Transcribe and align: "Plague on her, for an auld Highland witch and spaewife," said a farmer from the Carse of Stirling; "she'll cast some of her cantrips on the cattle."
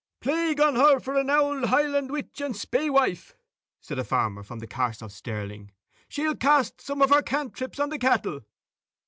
"Plague 0.19 0.59
on 0.59 0.77
her, 0.77 0.99
for 0.99 1.13
an 1.15 1.29
auld 1.29 1.65
Highland 1.65 2.09
witch 2.09 2.41
and 2.41 2.55
spaewife," 2.55 3.35
said 3.79 3.99
a 3.99 4.03
farmer 4.03 4.41
from 4.41 4.57
the 4.57 4.65
Carse 4.65 5.03
of 5.03 5.11
Stirling; 5.11 5.69
"she'll 6.09 6.35
cast 6.35 6.81
some 6.81 7.03
of 7.03 7.11
her 7.11 7.21
cantrips 7.21 7.79
on 7.79 7.89
the 7.89 7.99
cattle." 7.99 8.39